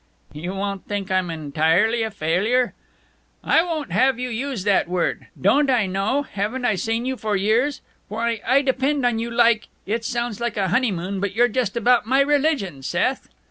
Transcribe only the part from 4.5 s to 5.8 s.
that word! Don't